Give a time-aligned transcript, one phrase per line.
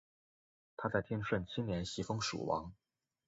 [0.77, 2.73] 他在天顺七年袭封蜀王。